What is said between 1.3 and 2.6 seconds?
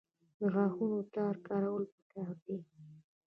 کارول پکار دي